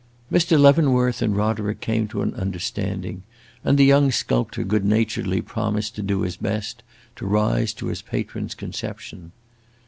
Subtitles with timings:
[0.31, 0.59] Mr.
[0.59, 3.21] Leavenworth and Roderick came to an understanding,
[3.63, 6.81] and the young sculptor good naturedly promised to do his best
[7.15, 9.31] to rise to his patron's conception.